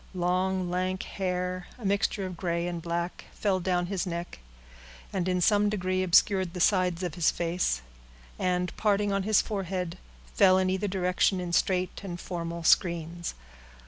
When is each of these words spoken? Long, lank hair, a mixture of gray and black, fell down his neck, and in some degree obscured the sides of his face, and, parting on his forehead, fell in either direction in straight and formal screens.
Long, 0.15 0.67
lank 0.71 1.03
hair, 1.03 1.67
a 1.77 1.85
mixture 1.85 2.25
of 2.25 2.35
gray 2.35 2.65
and 2.65 2.81
black, 2.81 3.25
fell 3.35 3.59
down 3.59 3.85
his 3.85 4.07
neck, 4.07 4.39
and 5.13 5.27
in 5.29 5.41
some 5.41 5.69
degree 5.69 6.01
obscured 6.01 6.55
the 6.55 6.59
sides 6.59 7.03
of 7.03 7.13
his 7.13 7.29
face, 7.29 7.83
and, 8.39 8.75
parting 8.77 9.11
on 9.13 9.21
his 9.21 9.43
forehead, 9.43 9.99
fell 10.33 10.57
in 10.57 10.71
either 10.71 10.87
direction 10.87 11.39
in 11.39 11.53
straight 11.53 12.01
and 12.03 12.19
formal 12.19 12.63
screens. 12.63 13.35